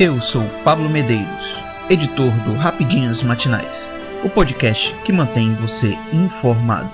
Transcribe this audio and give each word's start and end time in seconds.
Eu 0.00 0.20
sou 0.20 0.44
Pablo 0.62 0.88
Medeiros, 0.88 1.60
editor 1.90 2.30
do 2.44 2.54
Rapidinhas 2.54 3.20
Matinais, 3.20 3.84
o 4.24 4.30
podcast 4.30 4.94
que 5.02 5.12
mantém 5.12 5.52
você 5.56 5.98
informado. 6.12 6.92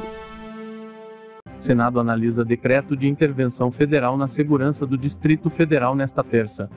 Senado 1.59 2.01
analisa 2.01 2.43
decreto 2.43 2.97
de 2.97 3.07
intervenção 3.07 3.71
federal 3.71 4.17
na 4.17 4.27
segurança 4.27 4.87
do 4.87 4.97
Distrito 4.97 5.51
Federal 5.51 5.95
nesta 5.95 6.25
terça. 6.25 6.71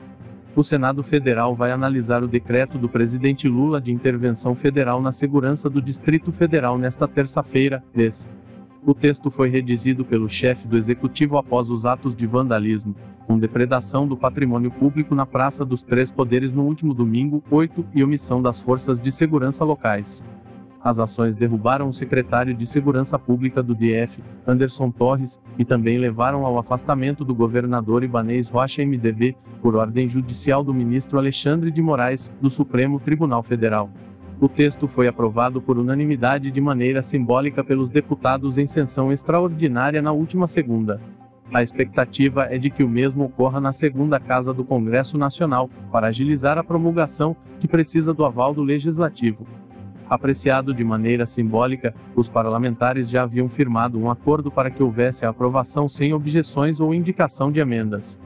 O 0.54 0.62
Senado 0.62 1.02
Federal 1.02 1.54
vai 1.54 1.72
analisar 1.72 2.22
o 2.22 2.28
decreto 2.28 2.76
do 2.76 2.90
presidente 2.90 3.48
Lula 3.48 3.80
de 3.80 3.90
intervenção 3.90 4.54
federal 4.54 5.00
na 5.00 5.12
segurança 5.12 5.70
do 5.70 5.80
Distrito 5.80 6.30
Federal 6.30 6.76
nesta 6.76 7.08
terça-feira, 7.08 7.82
10. 7.94 8.28
O 8.88 8.94
texto 8.94 9.30
foi 9.30 9.50
redigido 9.50 10.02
pelo 10.02 10.30
chefe 10.30 10.66
do 10.66 10.74
executivo 10.74 11.36
após 11.36 11.68
os 11.68 11.84
atos 11.84 12.16
de 12.16 12.26
vandalismo, 12.26 12.96
com 13.26 13.38
depredação 13.38 14.08
do 14.08 14.16
patrimônio 14.16 14.70
público 14.70 15.14
na 15.14 15.26
Praça 15.26 15.62
dos 15.62 15.82
Três 15.82 16.10
Poderes 16.10 16.52
no 16.52 16.62
último 16.62 16.94
domingo, 16.94 17.44
8, 17.50 17.84
e 17.94 18.02
omissão 18.02 18.40
das 18.40 18.58
forças 18.58 18.98
de 18.98 19.12
segurança 19.12 19.62
locais. 19.62 20.24
As 20.82 20.98
ações 20.98 21.36
derrubaram 21.36 21.90
o 21.90 21.92
secretário 21.92 22.54
de 22.54 22.66
Segurança 22.66 23.18
Pública 23.18 23.62
do 23.62 23.74
DF, 23.74 24.22
Anderson 24.46 24.90
Torres, 24.90 25.38
e 25.58 25.66
também 25.66 25.98
levaram 25.98 26.46
ao 26.46 26.58
afastamento 26.58 27.26
do 27.26 27.34
governador 27.34 28.02
Ibanês 28.02 28.48
Rocha 28.48 28.82
MDB, 28.82 29.36
por 29.60 29.76
ordem 29.76 30.08
judicial 30.08 30.64
do 30.64 30.72
ministro 30.72 31.18
Alexandre 31.18 31.70
de 31.70 31.82
Moraes, 31.82 32.32
do 32.40 32.48
Supremo 32.48 32.98
Tribunal 32.98 33.42
Federal. 33.42 33.90
O 34.40 34.48
texto 34.48 34.86
foi 34.86 35.08
aprovado 35.08 35.60
por 35.60 35.76
unanimidade 35.78 36.52
de 36.52 36.60
maneira 36.60 37.02
simbólica 37.02 37.64
pelos 37.64 37.88
deputados 37.88 38.56
em 38.56 38.68
sessão 38.68 39.10
extraordinária 39.10 40.00
na 40.00 40.12
última 40.12 40.46
segunda. 40.46 41.00
A 41.52 41.60
expectativa 41.60 42.44
é 42.44 42.56
de 42.56 42.70
que 42.70 42.84
o 42.84 42.88
mesmo 42.88 43.24
ocorra 43.24 43.60
na 43.60 43.72
segunda 43.72 44.20
casa 44.20 44.54
do 44.54 44.64
Congresso 44.64 45.18
Nacional, 45.18 45.68
para 45.90 46.06
agilizar 46.06 46.56
a 46.56 46.62
promulgação, 46.62 47.34
que 47.58 47.66
precisa 47.66 48.14
do 48.14 48.24
aval 48.24 48.54
do 48.54 48.62
Legislativo. 48.62 49.44
Apreciado 50.08 50.72
de 50.72 50.84
maneira 50.84 51.26
simbólica, 51.26 51.92
os 52.14 52.28
parlamentares 52.28 53.10
já 53.10 53.24
haviam 53.24 53.48
firmado 53.48 53.98
um 53.98 54.08
acordo 54.08 54.52
para 54.52 54.70
que 54.70 54.82
houvesse 54.84 55.26
a 55.26 55.30
aprovação 55.30 55.88
sem 55.88 56.14
objeções 56.14 56.78
ou 56.78 56.94
indicação 56.94 57.50
de 57.50 57.58
emendas. 57.58 58.20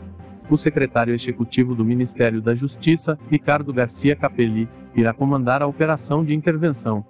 O 0.50 0.56
secretário 0.56 1.14
executivo 1.14 1.74
do 1.74 1.84
Ministério 1.84 2.42
da 2.42 2.54
Justiça, 2.54 3.18
Ricardo 3.30 3.72
Garcia 3.72 4.14
Capelli, 4.14 4.68
irá 4.94 5.12
comandar 5.12 5.62
a 5.62 5.66
operação 5.66 6.24
de 6.24 6.34
intervenção. 6.34 7.04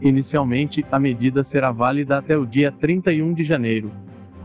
Inicialmente, 0.00 0.84
a 0.90 0.98
medida 0.98 1.44
será 1.44 1.70
válida 1.70 2.18
até 2.18 2.36
o 2.36 2.46
dia 2.46 2.72
31 2.72 3.34
de 3.34 3.44
janeiro. 3.44 3.90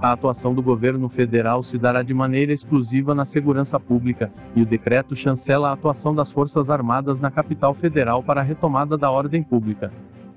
A 0.01 0.11
atuação 0.11 0.53
do 0.53 0.61
governo 0.61 1.07
federal 1.07 1.63
se 1.63 1.77
dará 1.77 2.03
de 2.03 2.13
maneira 2.13 2.51
exclusiva 2.51 3.15
na 3.15 3.23
segurança 3.23 3.79
pública, 3.79 4.31
e 4.55 4.61
o 4.61 4.65
decreto 4.65 5.15
chancela 5.15 5.69
a 5.69 5.73
atuação 5.73 6.13
das 6.13 6.31
Forças 6.31 6.69
Armadas 6.69 7.19
na 7.19 7.31
capital 7.31 7.73
federal 7.73 8.21
para 8.21 8.41
a 8.41 8.43
retomada 8.43 8.97
da 8.97 9.09
ordem 9.09 9.41
pública. 9.41 9.91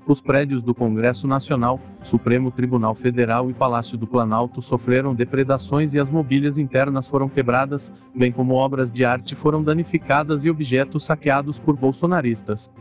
Os 0.09 0.21
prédios 0.21 0.63
do 0.63 0.73
Congresso 0.73 1.27
Nacional, 1.27 1.79
Supremo 2.01 2.49
Tribunal 2.49 2.95
Federal 2.95 3.47
e 3.51 3.53
Palácio 3.53 3.95
do 3.95 4.07
Planalto 4.07 4.59
sofreram 4.59 5.13
depredações 5.13 5.93
e 5.93 5.99
as 5.99 6.09
mobílias 6.09 6.57
internas 6.57 7.07
foram 7.07 7.29
quebradas, 7.29 7.93
bem 8.15 8.31
como 8.31 8.55
obras 8.55 8.91
de 8.91 9.05
arte 9.05 9.35
foram 9.35 9.61
danificadas 9.61 10.43
e 10.45 10.49
objetos 10.49 11.05
saqueados 11.05 11.59
por 11.59 11.77
bolsonaristas. 11.77 12.71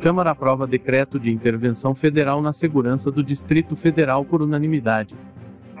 Câmara 0.00 0.30
aprova 0.30 0.66
decreto 0.66 1.20
de 1.20 1.30
intervenção 1.30 1.94
federal 1.94 2.40
na 2.40 2.54
segurança 2.54 3.10
do 3.10 3.22
Distrito 3.22 3.76
Federal 3.76 4.24
por 4.24 4.40
unanimidade. 4.40 5.14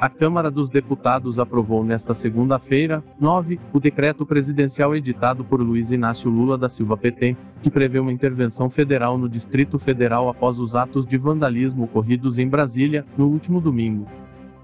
A 0.00 0.08
Câmara 0.08 0.48
dos 0.48 0.70
Deputados 0.70 1.40
aprovou 1.40 1.82
nesta 1.82 2.14
segunda-feira, 2.14 3.02
9, 3.18 3.58
o 3.72 3.80
decreto 3.80 4.24
presidencial 4.24 4.94
editado 4.94 5.44
por 5.44 5.60
Luiz 5.60 5.90
Inácio 5.90 6.30
Lula 6.30 6.56
da 6.56 6.68
Silva 6.68 6.96
PT, 6.96 7.36
que 7.60 7.68
prevê 7.68 7.98
uma 7.98 8.12
intervenção 8.12 8.70
federal 8.70 9.18
no 9.18 9.28
Distrito 9.28 9.76
Federal 9.76 10.28
após 10.28 10.60
os 10.60 10.76
atos 10.76 11.04
de 11.04 11.18
vandalismo 11.18 11.82
ocorridos 11.82 12.38
em 12.38 12.46
Brasília, 12.46 13.04
no 13.16 13.26
último 13.26 13.60
domingo. 13.60 14.06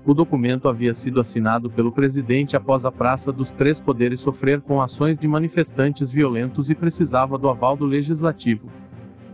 O 0.07 0.15
documento 0.15 0.69
havia 0.69 0.95
sido 0.95 1.19
assinado 1.19 1.69
pelo 1.69 1.91
presidente 1.91 2.55
após 2.57 2.85
a 2.85 2.93
Praça 2.93 3.33
dos 3.33 3.51
Três 3.51 3.81
Poderes 3.81 4.21
sofrer 4.21 4.61
com 4.61 4.81
ações 4.81 5.19
de 5.19 5.27
manifestantes 5.27 6.13
violentos 6.13 6.71
e 6.71 6.77
precisava 6.77 7.37
do 7.37 7.49
aval 7.49 7.77
do 7.77 7.87
Legislativo. 7.87 8.69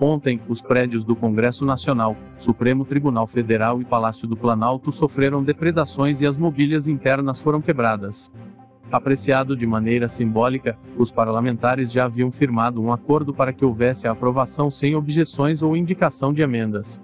Ontem, 0.01 0.41
os 0.49 0.63
prédios 0.63 1.05
do 1.05 1.15
Congresso 1.15 1.67
Nacional, 1.67 2.17
Supremo 2.39 2.87
Tribunal 2.87 3.27
Federal 3.27 3.83
e 3.83 3.85
Palácio 3.85 4.27
do 4.27 4.35
Planalto 4.35 4.91
sofreram 4.91 5.43
depredações 5.43 6.23
e 6.23 6.27
as 6.27 6.39
mobílias 6.39 6.89
internas 6.89 7.39
foram 7.39 7.61
quebradas. 7.61 8.33
Apreciado 8.91 9.55
de 9.55 9.67
maneira 9.67 10.09
simbólica, 10.09 10.79
os 10.97 11.11
parlamentares 11.11 11.93
já 11.93 12.07
haviam 12.07 12.33
firmado 12.33 12.83
um 12.83 12.91
acordo 12.91 13.35
para 13.35 13.53
que 13.53 13.65
houvesse 13.65 14.09
a 14.09 14.13
aprovação 14.13 14.71
sem 14.71 14.97
objeções 14.97 15.61
ou 15.61 15.77
indicação 15.77 16.33
de 16.33 16.41
emendas. 16.41 17.01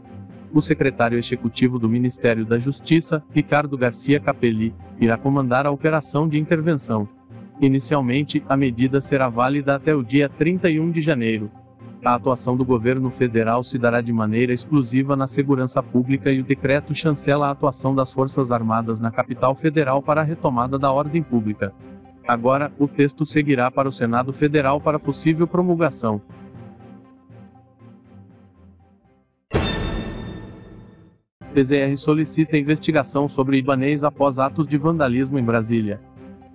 O 0.53 0.63
secretário 0.63 1.19
executivo 1.19 1.79
do 1.79 1.91
Ministério 1.91 2.47
da 2.47 2.59
Justiça, 2.59 3.23
Ricardo 3.31 3.77
Garcia 3.77 4.19
Capelli, 4.19 4.75
irá 4.99 5.19
comandar 5.19 5.67
a 5.67 5.71
operação 5.71 6.27
de 6.27 6.39
intervenção. 6.39 7.07
Inicialmente, 7.61 8.43
a 8.49 8.57
medida 8.57 9.03
será 9.03 9.29
válida 9.29 9.75
até 9.75 9.95
o 9.95 10.03
dia 10.03 10.31
31 10.31 10.91
de 10.91 11.03
janeiro. 11.03 11.51
A 12.07 12.15
atuação 12.15 12.57
do 12.57 12.65
governo 12.65 13.11
federal 13.11 13.65
se 13.65 13.77
dará 13.77 14.01
de 14.01 14.13
maneira 14.13 14.53
exclusiva 14.53 15.17
na 15.17 15.27
segurança 15.27 15.83
pública 15.83 16.31
e 16.31 16.39
o 16.39 16.45
decreto 16.45 16.95
chancela 16.95 17.49
a 17.49 17.51
atuação 17.51 17.97
das 17.97 18.13
Forças 18.13 18.53
Armadas 18.53 19.01
na 19.01 19.11
capital 19.11 19.57
federal 19.57 20.01
para 20.01 20.21
a 20.21 20.25
retomada 20.25 20.79
da 20.79 20.93
ordem 20.93 21.21
pública. 21.21 21.75
Agora, 22.25 22.71
o 22.79 22.87
texto 22.87 23.27
seguirá 23.27 23.73
para 23.73 23.89
o 23.89 23.93
Senado 23.93 24.33
Federal 24.33 24.81
para 24.81 25.01
possível 25.01 25.49
promulgação. 25.49 26.23
PZR 31.53 31.97
solicita 31.97 32.57
investigação 32.57 33.29
sobre 33.29 33.59
Ibanês 33.59 34.05
após 34.05 34.39
atos 34.39 34.69
de 34.69 34.79
vandalismo 34.79 35.41
em 35.41 35.45
Brasília. 35.45 36.01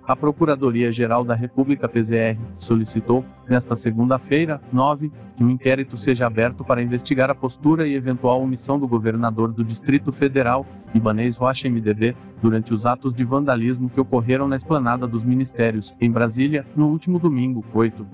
A 0.04 0.16
Procuradoria-Geral 0.16 1.22
da 1.22 1.34
República 1.34 1.88
PZR 1.88 2.36
solicitou, 2.58 3.24
nesta 3.48 3.76
segunda-feira, 3.76 4.60
9, 4.72 5.12
que 5.36 5.44
um 5.44 5.50
inquérito 5.50 5.96
seja 5.96 6.26
aberto 6.26 6.64
para 6.64 6.82
investigar 6.82 7.30
a 7.30 7.34
postura 7.36 7.86
e 7.86 7.94
eventual 7.94 8.42
omissão 8.42 8.80
do 8.80 8.88
governador 8.88 9.52
do 9.52 9.62
Distrito 9.62 10.10
Federal, 10.10 10.66
Ibanez 10.92 11.36
Rocha 11.36 11.68
MDB, 11.70 12.16
durante 12.42 12.74
os 12.74 12.84
atos 12.84 13.14
de 13.14 13.22
vandalismo 13.22 13.88
que 13.88 14.00
ocorreram 14.00 14.48
na 14.48 14.56
esplanada 14.56 15.06
dos 15.06 15.22
ministérios, 15.22 15.94
em 16.00 16.10
Brasília, 16.10 16.66
no 16.74 16.88
último 16.88 17.20
domingo, 17.20 17.64
8. 17.72 18.04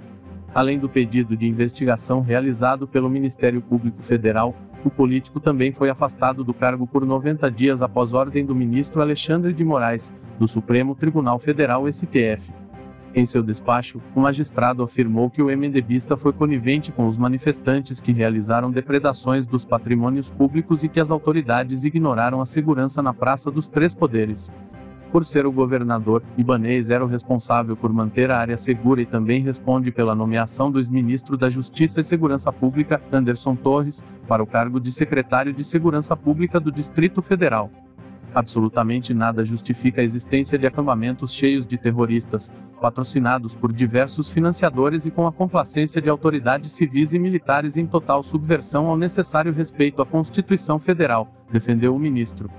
Além 0.55 0.79
do 0.79 0.91
pedido 0.91 1.35
de 1.39 1.47
investigação 1.47 2.21
realizado 2.21 2.87
pelo 2.87 3.09
Ministério 3.09 3.63
Público 3.63 4.03
Federal, 4.03 4.55
o 4.85 4.91
político 4.91 5.41
também 5.41 5.73
foi 5.73 5.89
afastado 5.89 6.45
do 6.45 6.53
cargo 6.53 6.87
por 6.87 7.05
90 7.05 7.51
dias 7.51 7.81
após 7.81 8.13
ordem 8.13 8.45
do 8.45 8.55
ministro 8.55 9.01
Alexandre 9.01 9.53
de 9.53 9.65
Moraes, 9.65 10.13
do 10.39 10.47
Supremo 10.47 10.95
Tribunal 10.95 11.39
Federal 11.39 11.91
STF. 11.91 12.53
Em 13.15 13.25
seu 13.25 13.43
despacho, 13.43 14.01
o 14.15 14.21
magistrado 14.21 14.83
afirmou 14.83 15.31
que 15.31 15.43
o 15.43 15.47
MDBista 15.47 16.17
foi 16.17 16.33
conivente 16.33 16.93
com 16.93 17.09
os 17.09 17.17
manifestantes 17.17 18.01
que 18.01 18.13
realizaram 18.13 18.71
depredações 18.71 19.47
dos 19.47 19.65
patrimônios 19.65 20.31
públicos 20.31 20.85
e 20.85 20.89
que 20.89 21.01
as 21.01 21.11
autoridades 21.11 21.85
ignoraram 21.85 22.41
a 22.41 22.47
segurança 22.47 23.03
na 23.03 23.15
Praça 23.15 23.51
dos 23.51 23.67
Três 23.67 23.95
Poderes. 23.95 24.53
Por 25.11 25.25
ser 25.25 25.47
o 25.47 25.53
governador, 25.53 26.23
Ibanez 26.37 26.91
era 26.91 27.03
o 27.03 27.09
responsável 27.09 27.75
por 27.75 27.91
manter 27.91 28.31
a 28.31 28.39
área 28.39 28.59
segura 28.59 29.01
e 29.01 29.07
também 29.07 29.43
responde 29.43 29.91
pela 29.91 30.15
nomeação 30.15 30.71
do 30.71 30.79
ex-ministro 30.79 31.37
da 31.37 31.49
Justiça 31.49 32.01
e 32.01 32.05
Segurança 32.05 32.53
Pública, 32.53 33.01
Anderson 33.11 33.57
Torres, 33.57 34.05
para 34.29 34.43
o 34.43 34.47
cargo 34.47 34.79
de 34.79 34.93
secretário 34.93 35.53
de 35.53 35.65
Segurança 35.65 36.15
Pública 36.15 36.61
do 36.61 36.71
Distrito 36.71 37.23
Federal. 37.23 37.71
Absolutamente 38.35 39.15
nada 39.15 39.45
justifica 39.45 40.01
a 40.01 40.05
existência 40.05 40.59
de 40.59 40.67
acampamentos 40.67 41.33
cheios 41.33 41.67
de 41.67 41.79
terroristas, 41.79 42.53
patrocinados 42.81 43.55
por 43.55 43.73
diversos 43.73 44.29
financiadores 44.29 45.07
e 45.07 45.11
com 45.11 45.27
a 45.27 45.33
complacência 45.33 46.01
de 46.01 46.11
autoridades 46.11 46.73
civis 46.73 47.13
e 47.13 47.19
militares 47.19 47.77
em 47.77 47.87
total 47.87 48.23
subversão 48.23 48.87
ao 48.87 48.97
necessário 48.97 49.53
respeito 49.53 50.03
à 50.03 50.07
Constituição 50.07 50.79
Federal, 50.79 51.29
defendeu 51.51 51.95
o 51.95 51.99
ministro. 51.99 52.51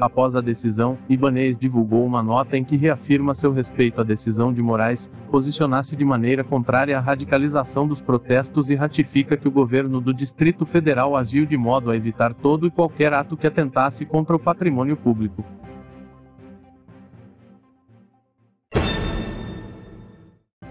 Após 0.00 0.36
a 0.36 0.40
decisão, 0.40 0.96
Ibanez 1.08 1.58
divulgou 1.58 2.06
uma 2.06 2.22
nota 2.22 2.56
em 2.56 2.62
que 2.62 2.76
reafirma 2.76 3.34
seu 3.34 3.52
respeito 3.52 4.00
à 4.00 4.04
decisão 4.04 4.52
de 4.52 4.62
Moraes, 4.62 5.10
posiciona-se 5.28 5.96
de 5.96 6.04
maneira 6.04 6.44
contrária 6.44 6.96
à 6.96 7.00
radicalização 7.00 7.86
dos 7.86 8.00
protestos 8.00 8.70
e 8.70 8.76
ratifica 8.76 9.36
que 9.36 9.48
o 9.48 9.50
governo 9.50 10.00
do 10.00 10.14
Distrito 10.14 10.64
Federal 10.64 11.16
agiu 11.16 11.44
de 11.44 11.56
modo 11.56 11.90
a 11.90 11.96
evitar 11.96 12.32
todo 12.32 12.68
e 12.68 12.70
qualquer 12.70 13.12
ato 13.12 13.36
que 13.36 13.46
atentasse 13.46 14.04
contra 14.04 14.36
o 14.36 14.38
patrimônio 14.38 14.96
público. 14.96 15.44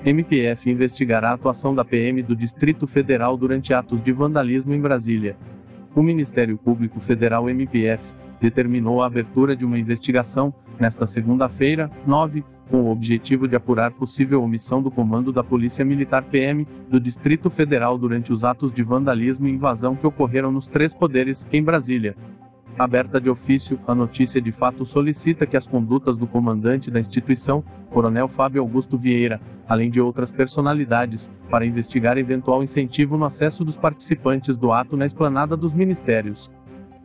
MPF 0.06 0.72
investigará 0.72 1.32
a 1.32 1.34
atuação 1.34 1.76
da 1.76 1.84
PM 1.84 2.24
do 2.24 2.34
Distrito 2.34 2.88
Federal 2.88 3.36
durante 3.36 3.74
atos 3.74 4.02
de 4.02 4.14
vandalismo 4.14 4.74
em 4.74 4.80
Brasília. 4.80 5.36
O 5.94 6.02
Ministério 6.02 6.58
Público 6.58 7.02
Federal 7.02 7.50
MPF 7.50 8.02
determinou 8.40 9.02
a 9.02 9.08
abertura 9.08 9.56
de 9.56 9.66
uma 9.66 9.78
investigação, 9.78 10.54
nesta 10.80 11.08
segunda-feira, 11.08 11.90
9, 12.06 12.44
com 12.70 12.82
o 12.82 12.92
objetivo 12.92 13.48
de 13.48 13.56
apurar 13.56 13.92
possível 13.92 14.44
omissão 14.44 14.82
do 14.82 14.92
comando 14.92 15.32
da 15.32 15.44
Polícia 15.44 15.86
Militar 15.86 16.24
PM 16.24 16.68
do 16.90 17.00
Distrito 17.00 17.50
Federal 17.50 17.98
durante 17.98 18.32
os 18.32 18.44
atos 18.44 18.72
de 18.72 18.84
vandalismo 18.84 19.48
e 19.48 19.52
invasão 19.52 19.96
que 19.96 20.06
ocorreram 20.06 20.52
nos 20.52 20.68
três 20.68 20.94
poderes, 20.94 21.48
em 21.52 21.64
Brasília. 21.64 22.16
Aberta 22.78 23.20
de 23.20 23.28
ofício, 23.28 23.80
a 23.88 23.96
notícia 23.96 24.40
de 24.40 24.52
fato 24.52 24.86
solicita 24.86 25.48
que 25.48 25.58
as 25.58 25.66
condutas 25.66 26.16
do 26.16 26.28
comandante 26.28 26.92
da 26.92 27.00
instituição, 27.00 27.64
Coronel 27.90 28.28
Fábio 28.28 28.62
Augusto 28.62 29.00
Vieira, 29.00 29.42
além 29.68 29.90
de 29.90 30.00
outras 30.00 30.32
personalidades, 30.32 31.28
para 31.50 31.66
investigar 31.66 32.20
eventual 32.20 32.62
incentivo 32.62 33.18
no 33.18 33.26
acesso 33.26 33.66
dos 33.66 33.78
participantes 33.78 34.56
do 34.56 34.72
ato 34.72 34.96
na 34.96 35.08
esplanada 35.08 35.58
dos 35.58 35.74
ministérios. 35.74 36.52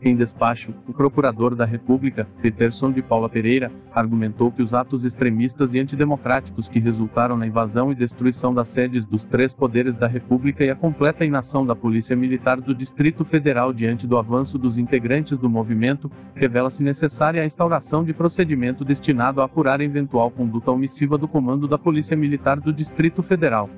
Em 0.04 0.16
despacho, 0.16 0.74
o 0.88 0.92
procurador 0.92 1.54
da 1.54 1.64
República, 1.64 2.26
Peterson 2.40 2.90
de 2.90 3.00
Paula 3.00 3.28
Pereira, 3.28 3.70
argumentou 3.94 4.50
que 4.50 4.60
os 4.60 4.74
atos 4.74 5.04
extremistas 5.04 5.74
e 5.74 5.78
antidemocráticos 5.78 6.66
que 6.66 6.80
resultaram 6.80 7.36
na 7.36 7.46
invasão 7.46 7.92
e 7.92 7.94
destruição 7.94 8.52
das 8.52 8.66
sedes 8.66 9.04
dos 9.04 9.22
três 9.22 9.54
poderes 9.54 9.94
da 9.94 10.08
República 10.08 10.64
e 10.64 10.70
a 10.70 10.74
completa 10.74 11.24
inação 11.24 11.64
da 11.64 11.76
Polícia 11.76 12.16
Militar 12.16 12.60
do 12.60 12.74
Distrito 12.74 13.24
Federal 13.24 13.72
diante 13.72 14.04
do 14.04 14.18
avanço 14.18 14.58
dos 14.58 14.76
integrantes 14.76 15.38
do 15.38 15.48
movimento, 15.48 16.10
revela-se 16.34 16.82
necessária 16.82 17.40
a 17.40 17.46
instauração 17.46 18.02
de 18.02 18.12
procedimento 18.12 18.84
destinado 18.84 19.40
a 19.40 19.44
apurar 19.44 19.80
eventual 19.80 20.32
conduta 20.32 20.72
omissiva 20.72 21.16
do 21.16 21.28
comando 21.28 21.68
da 21.68 21.78
Polícia 21.78 22.16
Militar 22.16 22.58
do 22.58 22.72
Distrito 22.72 23.22
Federal. 23.22 23.70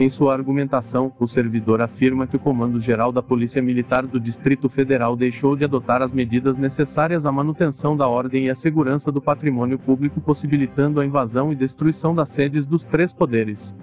Em 0.00 0.08
sua 0.08 0.32
argumentação, 0.32 1.12
o 1.20 1.26
servidor 1.26 1.82
afirma 1.82 2.26
que 2.26 2.34
o 2.34 2.38
Comando-Geral 2.38 3.12
da 3.12 3.22
Polícia 3.22 3.60
Militar 3.60 4.06
do 4.06 4.18
Distrito 4.18 4.66
Federal 4.66 5.14
deixou 5.14 5.54
de 5.54 5.62
adotar 5.62 6.00
as 6.00 6.10
medidas 6.10 6.56
necessárias 6.56 7.26
à 7.26 7.30
manutenção 7.30 7.94
da 7.94 8.08
ordem 8.08 8.46
e 8.46 8.50
à 8.50 8.54
segurança 8.54 9.12
do 9.12 9.20
patrimônio 9.20 9.78
público, 9.78 10.18
possibilitando 10.18 11.00
a 11.00 11.04
invasão 11.04 11.52
e 11.52 11.54
destruição 11.54 12.14
das 12.14 12.30
sedes 12.30 12.64
dos 12.64 12.82
três 12.82 13.12
poderes. 13.12 13.76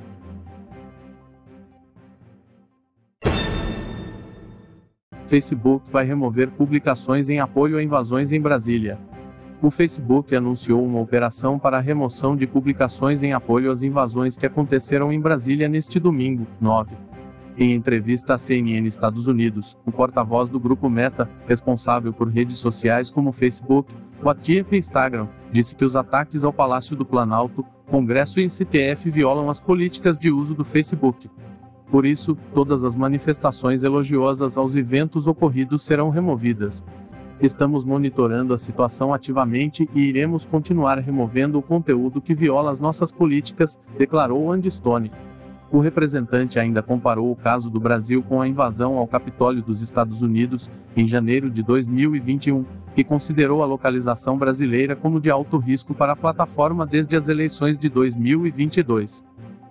Facebook 5.28 5.86
vai 5.92 6.04
remover 6.04 6.50
publicações 6.50 7.30
em 7.30 7.40
apoio 7.40 7.78
a 7.78 7.84
invasões 7.84 8.32
em 8.32 8.42
Brasília 8.42 8.98
o 9.62 9.72
Facebook 9.72 10.36
anunciou 10.36 10.86
uma 10.86 11.00
operação 11.00 11.58
para 11.58 11.78
a 11.78 11.82
remoção 11.82 12.36
de 12.36 12.46
publicações 12.46 13.24
em 13.24 13.34
apoio 13.34 13.72
às 13.72 13.82
invasões 13.82 14.38
que 14.38 14.46
aconteceram 14.46 15.12
em 15.12 15.20
Brasília 15.20 15.68
neste 15.68 16.00
domingo, 16.00 16.46
9. 16.62 16.96
Em 17.58 17.74
entrevista 17.74 18.36
à 18.36 18.38
CNN 18.38 18.86
Estados 18.88 19.26
Unidos, 19.26 19.76
o 19.84 19.92
porta-voz 19.92 20.48
do 20.48 20.60
grupo 20.60 20.88
Meta, 20.88 21.28
responsável 21.48 22.14
por 22.14 22.30
redes 22.30 22.60
sociais 22.60 23.10
como 23.10 23.32
Facebook, 23.32 23.92
WhatsApp 24.22 24.76
e 24.76 24.78
Instagram, 24.78 25.28
disse 25.52 25.74
que 25.74 25.84
os 25.84 25.96
ataques 25.96 26.44
ao 26.44 26.54
Palácio 26.54 26.96
do 26.96 27.04
Planalto, 27.04 27.66
Congresso 27.88 28.40
e 28.40 28.48
STF 28.48 29.10
violam 29.10 29.50
as 29.50 29.60
políticas 29.60 30.20
de 30.20 30.30
uso 30.30 30.54
do 30.54 30.64
Facebook. 30.64 31.32
Por 31.90 32.06
isso, 32.06 32.38
todas 32.54 32.84
as 32.84 32.96
manifestações 32.96 33.82
elogiosas 33.82 34.58
aos 34.58 34.76
eventos 34.76 35.26
ocorridos 35.26 35.84
serão 35.84 36.10
removidas. 36.10 36.86
Estamos 37.40 37.86
monitorando 37.86 38.52
a 38.52 38.58
situação 38.58 39.14
ativamente 39.14 39.88
e 39.94 40.02
iremos 40.02 40.44
continuar 40.44 40.98
removendo 40.98 41.60
o 41.60 41.62
conteúdo 41.62 42.20
que 42.20 42.34
viola 42.34 42.72
as 42.72 42.80
nossas 42.80 43.12
políticas, 43.12 43.80
declarou 43.96 44.52
Andy 44.52 44.72
Stone. 44.72 45.12
O 45.72 45.80
representante 45.80 46.58
ainda 46.58 46.82
comparou 46.82 47.32
o 47.32 47.36
caso 47.36 47.70
do 47.70 47.80
Brasil 47.80 48.24
com 48.24 48.42
a 48.42 48.48
invasão 48.48 48.98
ao 48.98 49.06
Capitólio 49.06 49.62
dos 49.62 49.84
Estados 49.84 50.24
Unidos, 50.24 50.68
em 50.96 51.08
janeiro 51.08 51.48
de 51.52 51.62
2021, 51.62 52.66
e 52.96 53.04
considerou 53.04 53.62
a 53.62 53.68
localização 53.68 54.36
brasileira 54.36 54.96
como 54.96 55.22
de 55.22 55.30
alto 55.30 55.58
risco 55.58 55.94
para 55.94 56.14
a 56.14 56.16
plataforma 56.16 56.88
desde 56.88 57.16
as 57.16 57.28
eleições 57.28 57.78
de 57.78 57.88
2022. 57.88 59.24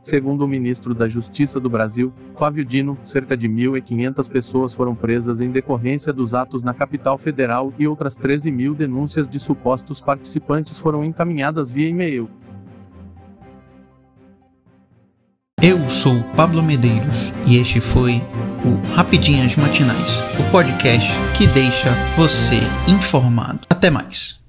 Segundo 0.06 0.44
o 0.44 0.46
ministro 0.46 0.94
da 0.94 1.08
Justiça 1.08 1.58
do 1.58 1.68
Brasil, 1.68 2.12
Flávio 2.36 2.64
Dino, 2.64 2.96
cerca 3.04 3.36
de 3.36 3.48
1.500 3.48 4.30
pessoas 4.30 4.72
foram 4.72 4.94
presas 4.94 5.40
em 5.40 5.50
decorrência 5.50 6.12
dos 6.12 6.32
atos 6.32 6.62
na 6.62 6.72
capital 6.72 7.18
federal 7.18 7.74
e 7.76 7.88
outras 7.88 8.14
13 8.14 8.52
mil 8.52 8.72
denúncias 8.72 9.26
de 9.26 9.40
supostos 9.40 10.00
participantes 10.00 10.78
foram 10.78 11.04
encaminhadas 11.04 11.72
via 11.72 11.88
e-mail. 11.88 12.30
Eu 15.60 15.90
sou 15.90 16.22
Pablo 16.36 16.62
Medeiros 16.62 17.32
e 17.44 17.56
este 17.56 17.80
foi 17.80 18.22
o 18.64 18.94
Rapidinhas 18.94 19.56
Matinais, 19.56 20.20
o 20.38 20.52
podcast 20.52 21.10
que 21.36 21.48
deixa 21.48 21.92
você 22.16 22.60
informado. 22.88 23.58
Até 23.68 23.90
mais. 23.90 24.45